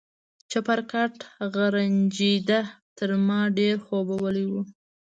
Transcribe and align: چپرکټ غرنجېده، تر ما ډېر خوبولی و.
چپرکټ 0.51 1.15
غرنجېده، 1.53 2.59
تر 2.97 3.09
ما 3.27 3.41
ډېر 3.57 3.75
خوبولی 3.85 4.45
و. 4.51 4.53